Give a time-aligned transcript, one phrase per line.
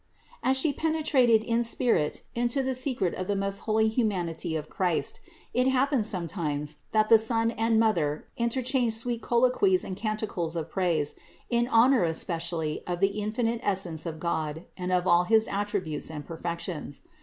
[0.41, 5.19] As She penetrated in spirit into the secret of the most holy humanity of Christ,
[5.53, 11.13] it happened sometimes that the Son and Mother interchanged sweet colloquies and canticles of praise
[11.51, 16.25] in honor especially of the infinite essence of God and of all his attributes and
[16.25, 17.03] perfections.